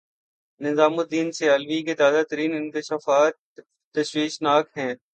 [0.61, 3.33] نظام الدین سیالوی کے تازہ ترین انکشافات
[3.95, 4.93] تشویشناک ہیں۔